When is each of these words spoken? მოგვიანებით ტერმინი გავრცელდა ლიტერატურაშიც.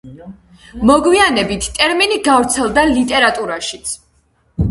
მოგვიანებით 0.91 1.67
ტერმინი 1.75 2.17
გავრცელდა 2.29 2.87
ლიტერატურაშიც. 2.93 3.93